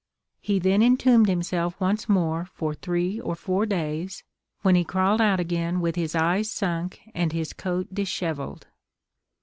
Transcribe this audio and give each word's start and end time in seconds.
He 0.39 0.57
then 0.57 0.81
entombed 0.81 1.29
himself 1.29 1.79
once 1.79 2.09
more 2.09 2.45
for 2.55 2.73
three 2.73 3.19
or 3.19 3.35
four 3.35 3.67
days, 3.67 4.23
when 4.63 4.73
he 4.73 4.83
crawled 4.83 5.21
out 5.21 5.39
again 5.39 5.79
with 5.79 5.95
his 5.95 6.15
eyes 6.15 6.49
sunk 6.49 6.99
and 7.13 7.31
his 7.31 7.53
coat 7.53 7.93
dishevelled. 7.93 8.65